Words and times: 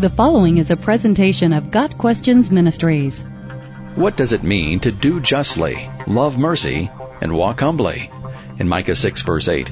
The 0.00 0.08
following 0.08 0.56
is 0.56 0.70
a 0.70 0.78
presentation 0.78 1.52
of 1.52 1.70
Got 1.70 1.98
Questions 1.98 2.50
Ministries. 2.50 3.22
What 3.96 4.16
does 4.16 4.32
it 4.32 4.42
mean 4.42 4.80
to 4.80 4.90
do 4.90 5.20
justly, 5.20 5.90
love 6.06 6.38
mercy, 6.38 6.90
and 7.20 7.34
walk 7.34 7.60
humbly? 7.60 8.10
In 8.58 8.66
Micah 8.66 8.94
6 8.94 9.20
verse 9.20 9.46
8. 9.46 9.70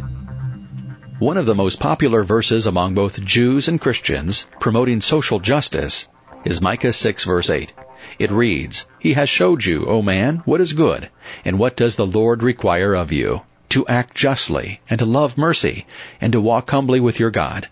One 1.18 1.38
of 1.38 1.46
the 1.46 1.54
most 1.54 1.80
popular 1.80 2.24
verses 2.24 2.66
among 2.66 2.92
both 2.92 3.24
Jews 3.24 3.68
and 3.68 3.80
Christians 3.80 4.46
promoting 4.60 5.00
social 5.00 5.40
justice 5.40 6.06
is 6.44 6.60
Micah 6.60 6.92
6 6.92 7.24
verse 7.24 7.48
8. 7.48 7.72
It 8.18 8.30
reads, 8.30 8.84
He 8.98 9.14
has 9.14 9.30
showed 9.30 9.64
you, 9.64 9.86
O 9.86 10.02
man, 10.02 10.42
what 10.44 10.60
is 10.60 10.74
good, 10.74 11.08
and 11.42 11.58
what 11.58 11.74
does 11.74 11.96
the 11.96 12.06
Lord 12.06 12.42
require 12.42 12.92
of 12.92 13.12
you, 13.12 13.44
to 13.70 13.86
act 13.86 14.14
justly, 14.14 14.82
and 14.90 14.98
to 14.98 15.06
love 15.06 15.38
mercy, 15.38 15.86
and 16.20 16.32
to 16.32 16.40
walk 16.42 16.70
humbly 16.70 17.00
with 17.00 17.18
your 17.18 17.30
God. 17.30 17.68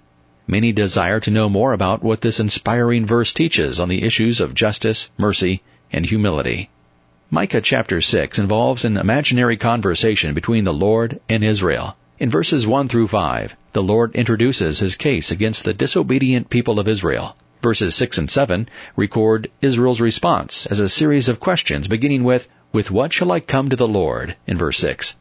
Many 0.49 0.71
desire 0.71 1.19
to 1.21 1.31
know 1.31 1.49
more 1.49 1.73
about 1.73 2.05
what 2.05 2.21
this 2.21 2.39
inspiring 2.39 3.05
verse 3.05 3.33
teaches 3.33 3.81
on 3.81 3.89
the 3.89 4.05
issues 4.05 4.41
of 4.41 4.55
justice, 4.55 5.11
mercy, 5.19 5.61
and 5.93 6.07
humility. 6.07 6.71
Micah 7.33 7.61
chapter 7.61 8.01
6 8.01 8.39
involves 8.39 8.85
an 8.85 8.97
imaginary 8.97 9.57
conversation 9.57 10.35
between 10.35 10.63
the 10.63 10.73
Lord 10.73 11.21
and 11.29 11.43
Israel. 11.43 11.97
In 12.21 12.31
verses 12.31 12.65
1 12.65 12.87
through 12.89 13.09
5, 13.09 13.57
the 13.73 13.83
Lord 13.83 14.15
introduces 14.15 14.79
his 14.79 14.95
case 14.95 15.33
against 15.33 15.65
the 15.65 15.75
disobedient 15.75 16.49
people 16.49 16.79
of 16.79 16.87
Israel. 16.87 17.37
Verses 17.61 17.97
6 17.97 18.17
and 18.17 18.31
7 18.31 18.69
record 18.95 19.51
Israel's 19.61 20.01
response 20.01 20.67
as 20.67 20.79
a 20.79 20.89
series 20.89 21.29
of 21.29 21.41
questions 21.41 21.89
beginning 21.89 22.23
with, 22.23 22.49
With 22.73 22.93
what 22.93 23.13
shall 23.13 23.33
I 23.33 23.41
come 23.41 23.69
to 23.69 23.75
the 23.75 23.89
Lord? 23.89 24.37
in 24.47 24.57
verse 24.57 24.79
6. 24.79 25.17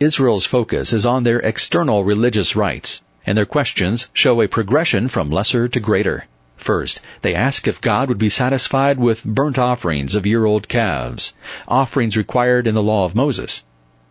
Israel's 0.00 0.46
focus 0.46 0.94
is 0.94 1.04
on 1.04 1.24
their 1.24 1.40
external 1.40 2.04
religious 2.04 2.56
rites, 2.56 3.01
and 3.26 3.36
their 3.36 3.46
questions 3.46 4.08
show 4.12 4.40
a 4.40 4.48
progression 4.48 5.08
from 5.08 5.30
lesser 5.30 5.68
to 5.68 5.80
greater. 5.80 6.26
First, 6.56 7.00
they 7.22 7.34
ask 7.34 7.66
if 7.66 7.80
God 7.80 8.08
would 8.08 8.18
be 8.18 8.28
satisfied 8.28 8.98
with 8.98 9.24
burnt 9.24 9.58
offerings 9.58 10.14
of 10.14 10.26
year-old 10.26 10.68
calves, 10.68 11.34
offerings 11.66 12.16
required 12.16 12.66
in 12.66 12.74
the 12.74 12.82
law 12.82 13.04
of 13.04 13.14
Moses. 13.14 13.64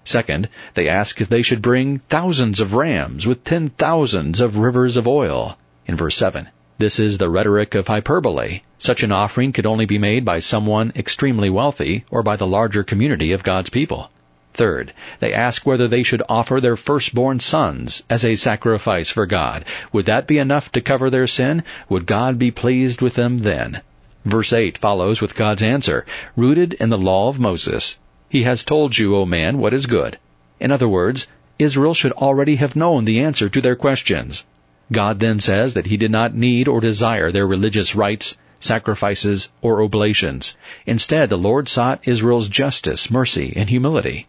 Second, 0.03 0.49
they 0.73 0.89
ask 0.89 1.21
if 1.21 1.29
they 1.29 1.43
should 1.43 1.61
bring 1.61 1.99
thousands 2.09 2.59
of 2.59 2.73
rams 2.73 3.27
with 3.27 3.43
ten 3.43 3.69
thousands 3.69 4.41
of 4.41 4.57
rivers 4.57 4.97
of 4.97 5.07
oil, 5.07 5.57
in 5.85 5.95
verse 5.95 6.17
7. 6.17 6.49
This 6.77 6.99
is 6.99 7.19
the 7.19 7.29
rhetoric 7.29 7.75
of 7.75 7.87
hyperbole. 7.87 8.61
Such 8.79 9.03
an 9.03 9.11
offering 9.11 9.53
could 9.53 9.67
only 9.67 9.85
be 9.85 9.99
made 9.99 10.25
by 10.25 10.39
someone 10.39 10.91
extremely 10.95 11.49
wealthy 11.49 12.03
or 12.09 12.23
by 12.23 12.35
the 12.35 12.47
larger 12.47 12.83
community 12.83 13.31
of 13.31 13.43
God's 13.43 13.69
people. 13.69 14.09
Third, 14.53 14.93
they 15.19 15.33
ask 15.33 15.65
whether 15.65 15.87
they 15.87 16.03
should 16.03 16.23
offer 16.27 16.59
their 16.59 16.75
firstborn 16.75 17.39
sons 17.39 18.03
as 18.09 18.25
a 18.25 18.35
sacrifice 18.35 19.09
for 19.09 19.25
God. 19.25 19.65
Would 19.93 20.05
that 20.07 20.27
be 20.27 20.37
enough 20.37 20.71
to 20.73 20.81
cover 20.81 21.09
their 21.09 21.27
sin? 21.27 21.63
Would 21.87 22.05
God 22.05 22.37
be 22.37 22.51
pleased 22.51 23.01
with 23.01 23.15
them 23.15 23.39
then? 23.39 23.81
Verse 24.25 24.53
8 24.53 24.77
follows 24.77 25.21
with 25.21 25.35
God's 25.35 25.63
answer, 25.63 26.05
rooted 26.35 26.73
in 26.75 26.89
the 26.89 26.97
law 26.97 27.29
of 27.29 27.39
Moses. 27.39 27.97
He 28.29 28.43
has 28.43 28.63
told 28.63 28.97
you, 28.97 29.15
O 29.15 29.25
man, 29.25 29.57
what 29.57 29.73
is 29.73 29.85
good. 29.85 30.19
In 30.59 30.71
other 30.71 30.87
words, 30.87 31.27
Israel 31.57 31.93
should 31.93 32.11
already 32.13 32.57
have 32.57 32.75
known 32.75 33.05
the 33.05 33.19
answer 33.19 33.49
to 33.49 33.61
their 33.61 33.75
questions. 33.75 34.45
God 34.91 35.19
then 35.19 35.39
says 35.39 35.73
that 35.75 35.87
he 35.87 35.95
did 35.97 36.11
not 36.11 36.35
need 36.35 36.67
or 36.67 36.81
desire 36.81 37.31
their 37.31 37.47
religious 37.47 37.95
rites, 37.95 38.37
sacrifices, 38.59 39.49
or 39.61 39.81
oblations. 39.81 40.57
Instead, 40.85 41.29
the 41.29 41.37
Lord 41.37 41.69
sought 41.69 42.07
Israel's 42.07 42.49
justice, 42.49 43.09
mercy, 43.09 43.53
and 43.55 43.69
humility. 43.69 44.27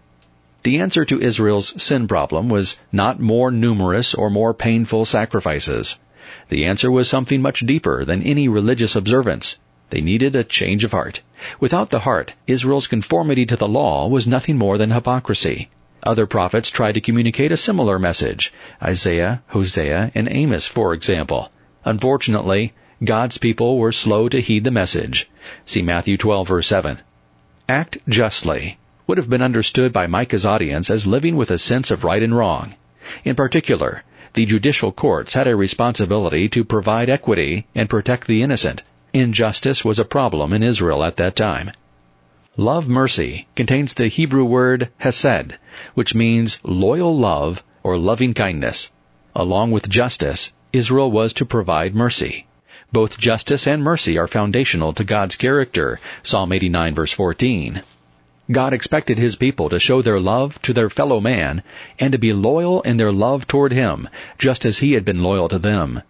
The 0.65 0.79
answer 0.79 1.05
to 1.05 1.21
Israel's 1.21 1.83
sin 1.83 2.07
problem 2.07 2.49
was 2.49 2.79
not 2.93 3.19
more 3.19 3.51
numerous 3.51 4.15
or 4.15 4.31
more 4.31 4.55
painful 4.55 5.05
sacrifices. 5.05 5.99
The 6.51 6.65
answer 6.65 6.89
was 6.89 7.09
something 7.09 7.43
much 7.43 7.67
deeper 7.67 8.05
than 8.05 8.23
any 8.23 8.47
religious 8.47 8.95
observance. 8.95 9.59
They 9.91 10.01
needed 10.01 10.37
a 10.37 10.45
change 10.45 10.85
of 10.85 10.93
heart. 10.93 11.21
Without 11.59 11.91
the 11.91 12.07
heart, 12.07 12.35
Israel's 12.47 12.87
conformity 12.87 13.45
to 13.47 13.57
the 13.57 13.67
law 13.67 14.07
was 14.07 14.29
nothing 14.29 14.57
more 14.57 14.79
than 14.79 14.93
hypocrisy. 14.93 15.69
Other 16.05 16.27
prophets 16.27 16.71
tried 16.71 16.93
to 16.93 17.01
communicate 17.01 17.51
a 17.51 17.57
similar 17.57 17.99
message. 17.99 18.53
Isaiah, 18.81 19.43
Hosea, 19.49 20.13
and 20.15 20.29
Amos, 20.31 20.67
for 20.67 20.95
example. 20.95 21.51
Unfortunately, 21.85 22.73
God's 23.03 23.37
people 23.37 23.79
were 23.79 23.91
slow 23.91 24.29
to 24.29 24.41
heed 24.41 24.63
the 24.63 24.71
message. 24.71 25.29
See 25.67 25.83
Matthew 25.83 26.17
12 26.17 26.47
verse 26.47 26.69
7. 26.69 27.01
Act 27.69 27.99
justly 28.09 28.79
would 29.07 29.19
have 29.19 29.31
been 29.31 29.43
understood 29.43 29.93
by 29.93 30.07
Micah's 30.07 30.47
audience 30.47 30.91
as 30.91 31.07
living 31.07 31.37
with 31.37 31.51
a 31.51 31.59
sense 31.59 31.91
of 31.91 32.05
right 32.05 32.23
and 32.23 32.37
wrong. 32.37 32.75
In 33.25 33.35
particular, 33.35 34.03
the 34.35 34.47
judicial 34.47 34.93
courts 34.93 35.35
had 35.35 35.47
a 35.47 35.57
responsibility 35.57 36.49
to 36.49 36.65
provide 36.65 37.11
equity 37.11 37.67
and 37.75 37.91
protect 37.91 38.27
the 38.27 38.43
innocent. 38.43 38.83
Injustice 39.13 39.85
was 39.85 39.99
a 39.99 40.05
problem 40.05 40.53
in 40.53 40.63
Israel 40.63 41.05
at 41.05 41.17
that 41.19 41.37
time. 41.37 41.71
Love 42.57 42.89
mercy 42.89 43.47
contains 43.55 43.95
the 43.95 44.09
Hebrew 44.09 44.45
word 44.45 44.91
hesed, 44.99 45.59
which 45.95 46.15
means 46.15 46.61
loyal 46.63 47.17
love 47.17 47.63
or 47.83 47.99
loving 47.99 48.35
kindness. 48.35 48.93
Along 49.35 49.71
with 49.71 49.89
justice, 49.89 50.53
Israel 50.73 51.11
was 51.11 51.33
to 51.35 51.45
provide 51.45 51.95
mercy. 51.95 52.47
Both 52.93 53.19
justice 53.19 53.67
and 53.67 53.83
mercy 53.83 54.17
are 54.19 54.29
foundational 54.29 54.93
to 54.95 55.05
God's 55.05 55.37
character. 55.37 55.99
Psalm 56.23 56.53
89 56.53 56.95
verse 56.95 57.13
14. 57.13 57.83
God 58.51 58.73
expected 58.73 59.19
His 59.19 59.37
people 59.37 59.69
to 59.69 59.79
show 59.79 60.03
their 60.03 60.19
love 60.19 60.61
to 60.63 60.73
their 60.73 60.91
fellow 60.91 61.21
man 61.21 61.63
and 61.99 62.11
to 62.11 62.19
be 62.19 62.33
loyal 62.33 62.83
in 62.83 62.97
their 62.97 63.13
love 63.13 63.47
toward 63.47 63.73
Him, 63.73 64.09
just 64.37 64.65
as 64.65 64.79
He 64.79 64.95
had 64.95 65.05
been 65.05 65.23
loyal 65.23 65.49
to 65.49 65.61
them. 65.61 66.03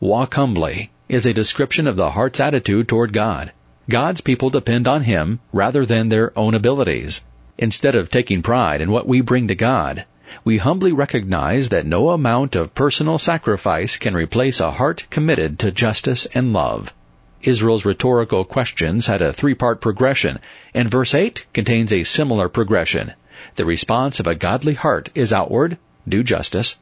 Walk 0.00 0.34
humbly 0.34 0.90
is 1.08 1.26
a 1.26 1.34
description 1.34 1.86
of 1.86 1.96
the 1.96 2.12
heart's 2.12 2.40
attitude 2.40 2.88
toward 2.88 3.12
God. 3.12 3.52
God's 3.90 4.22
people 4.22 4.48
depend 4.48 4.88
on 4.88 5.02
Him 5.02 5.40
rather 5.52 5.84
than 5.84 6.08
their 6.08 6.32
own 6.38 6.54
abilities. 6.54 7.22
Instead 7.58 7.94
of 7.94 8.08
taking 8.08 8.40
pride 8.40 8.80
in 8.80 8.90
what 8.90 9.06
we 9.06 9.20
bring 9.20 9.48
to 9.48 9.54
God, 9.54 10.06
we 10.44 10.56
humbly 10.56 10.92
recognize 10.92 11.68
that 11.68 11.84
no 11.84 12.08
amount 12.08 12.56
of 12.56 12.74
personal 12.74 13.18
sacrifice 13.18 13.98
can 13.98 14.14
replace 14.14 14.60
a 14.60 14.70
heart 14.70 15.04
committed 15.10 15.58
to 15.58 15.70
justice 15.70 16.26
and 16.32 16.54
love. 16.54 16.94
Israel's 17.42 17.84
rhetorical 17.84 18.44
questions 18.44 19.06
had 19.06 19.22
a 19.22 19.32
three-part 19.32 19.80
progression, 19.80 20.38
and 20.74 20.90
verse 20.90 21.14
8 21.14 21.46
contains 21.52 21.92
a 21.92 22.04
similar 22.04 22.48
progression. 22.48 23.14
The 23.56 23.64
response 23.64 24.20
of 24.20 24.26
a 24.26 24.34
godly 24.34 24.74
heart 24.74 25.08
is 25.14 25.32
outward, 25.32 25.78
do 26.06 26.22
justice, 26.22 26.76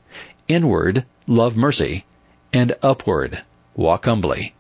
inward, 0.49 1.05
love 1.27 1.57
mercy, 1.57 2.05
and 2.53 2.75
upward, 2.83 3.43
walk 3.77 4.07
humbly. 4.07 4.55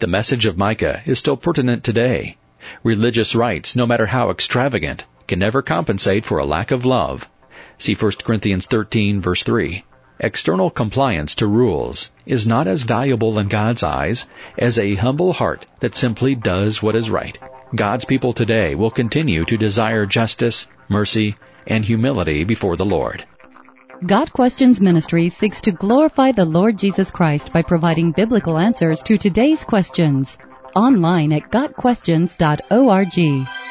The 0.00 0.06
message 0.06 0.44
of 0.44 0.58
Micah 0.58 1.02
is 1.06 1.18
still 1.18 1.36
pertinent 1.36 1.84
today. 1.84 2.36
Religious 2.82 3.34
rites, 3.34 3.76
no 3.76 3.86
matter 3.86 4.06
how 4.06 4.30
extravagant, 4.30 5.04
can 5.26 5.38
never 5.38 5.62
compensate 5.62 6.24
for 6.24 6.38
a 6.38 6.44
lack 6.44 6.70
of 6.70 6.84
love. 6.84 7.28
See 7.78 7.94
1 7.94 8.12
Corinthians 8.24 8.66
13 8.66 9.20
verse 9.20 9.42
3. 9.42 9.84
External 10.20 10.70
compliance 10.70 11.34
to 11.34 11.46
rules 11.46 12.10
is 12.24 12.46
not 12.46 12.66
as 12.66 12.84
valuable 12.84 13.38
in 13.38 13.48
God's 13.48 13.82
eyes 13.82 14.26
as 14.56 14.78
a 14.78 14.94
humble 14.94 15.34
heart 15.34 15.66
that 15.80 15.94
simply 15.94 16.34
does 16.34 16.82
what 16.82 16.96
is 16.96 17.10
right. 17.10 17.38
God's 17.74 18.06
people 18.06 18.32
today 18.32 18.74
will 18.74 18.90
continue 18.90 19.44
to 19.44 19.58
desire 19.58 20.06
justice, 20.06 20.68
mercy, 20.88 21.36
and 21.66 21.84
humility 21.84 22.44
before 22.44 22.76
the 22.76 22.86
Lord. 22.86 23.26
Got 24.06 24.32
Questions 24.32 24.80
Ministry 24.80 25.28
seeks 25.28 25.60
to 25.62 25.72
glorify 25.72 26.32
the 26.32 26.44
Lord 26.44 26.78
Jesus 26.78 27.10
Christ 27.10 27.52
by 27.52 27.62
providing 27.62 28.12
biblical 28.12 28.56
answers 28.56 29.02
to 29.02 29.18
today's 29.18 29.64
questions. 29.64 30.38
Online 30.74 31.32
at 31.32 31.50
GotQuestions.org. 31.50 33.65